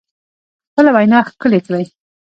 خپله 0.69 0.89
وینا 0.95 1.19
ښکلې 1.29 1.59
کړئ 1.65 1.83